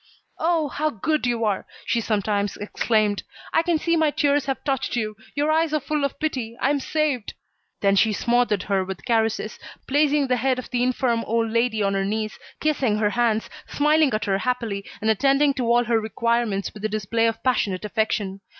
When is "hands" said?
13.11-13.47